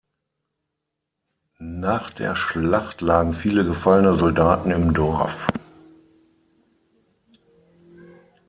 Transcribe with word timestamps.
Nach 1.59 2.09
der 2.09 2.35
Schlacht 2.35 3.01
lagen 3.01 3.33
viele 3.33 3.63
gefallene 3.63 4.15
Soldaten 4.15 4.71
im 4.71 4.95
Dorf. 4.95 5.45